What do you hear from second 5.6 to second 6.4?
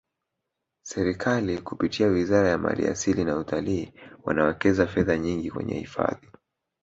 hifadhi